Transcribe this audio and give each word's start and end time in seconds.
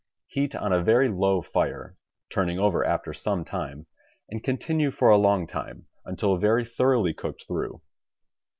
Heat 0.25 0.55
on 0.55 0.73
a 0.73 0.81
very 0.81 1.09
low 1.09 1.43
fire, 1.43 1.95
turning 2.31 2.57
over 2.57 2.83
after 2.83 3.13
some 3.13 3.45
time, 3.45 3.85
and 4.31 4.41
continue 4.43 4.89
for 4.89 5.09
a 5.11 5.15
long 5.15 5.45
time, 5.45 5.85
until 6.05 6.37
very 6.37 6.65
thoroughly 6.65 7.13
cooked 7.13 7.45
through. 7.47 7.81